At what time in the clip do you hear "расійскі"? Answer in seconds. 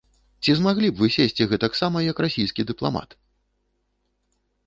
2.25-2.61